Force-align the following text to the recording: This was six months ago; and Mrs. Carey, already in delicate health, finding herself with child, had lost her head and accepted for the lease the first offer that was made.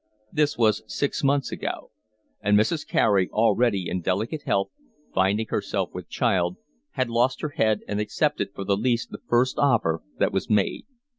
This 0.31 0.57
was 0.57 0.81
six 0.87 1.23
months 1.23 1.51
ago; 1.51 1.91
and 2.41 2.57
Mrs. 2.57 2.87
Carey, 2.87 3.29
already 3.29 3.87
in 3.87 4.01
delicate 4.01 4.41
health, 4.47 4.71
finding 5.13 5.45
herself 5.49 5.93
with 5.93 6.09
child, 6.09 6.57
had 6.93 7.11
lost 7.11 7.41
her 7.41 7.49
head 7.49 7.81
and 7.87 7.99
accepted 8.01 8.49
for 8.55 8.63
the 8.63 8.75
lease 8.75 9.05
the 9.05 9.21
first 9.29 9.59
offer 9.59 10.01
that 10.17 10.31
was 10.33 10.49
made. 10.49 10.87